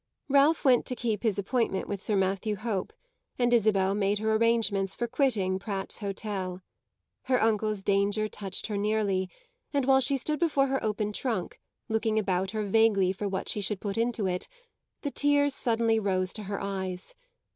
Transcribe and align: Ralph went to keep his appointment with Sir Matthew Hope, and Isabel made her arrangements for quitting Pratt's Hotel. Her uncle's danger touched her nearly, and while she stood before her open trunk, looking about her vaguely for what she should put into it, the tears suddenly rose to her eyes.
Ralph 0.29 0.65
went 0.65 0.87
to 0.87 0.95
keep 0.95 1.21
his 1.21 1.37
appointment 1.37 1.87
with 1.87 2.01
Sir 2.03 2.15
Matthew 2.15 2.55
Hope, 2.55 2.91
and 3.37 3.53
Isabel 3.53 3.93
made 3.93 4.17
her 4.17 4.33
arrangements 4.35 4.95
for 4.95 5.05
quitting 5.05 5.59
Pratt's 5.59 5.99
Hotel. 5.99 6.63
Her 7.25 7.39
uncle's 7.39 7.83
danger 7.83 8.27
touched 8.27 8.65
her 8.65 8.77
nearly, 8.77 9.29
and 9.71 9.85
while 9.85 10.01
she 10.01 10.17
stood 10.17 10.39
before 10.39 10.65
her 10.65 10.83
open 10.83 11.13
trunk, 11.13 11.59
looking 11.87 12.17
about 12.17 12.49
her 12.49 12.65
vaguely 12.65 13.13
for 13.13 13.27
what 13.27 13.47
she 13.47 13.61
should 13.61 13.79
put 13.79 13.95
into 13.95 14.25
it, 14.25 14.47
the 15.01 15.11
tears 15.11 15.53
suddenly 15.53 15.99
rose 15.99 16.33
to 16.33 16.43
her 16.45 16.59
eyes. 16.59 17.13